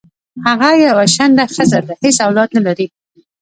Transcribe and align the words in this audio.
هغه 0.45 0.69
یوه 0.85 1.05
شنډه 1.15 1.45
خځه 1.53 1.79
ده 1.87 1.93
حیڅ 2.01 2.17
اولاد 2.25 2.49
نه 2.55 2.61
لری 2.65 2.87